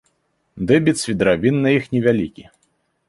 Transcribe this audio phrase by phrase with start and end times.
[0.71, 2.49] Дэбіт свідравін на іх невялікі.